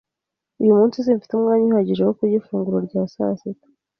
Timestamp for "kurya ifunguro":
2.17-2.77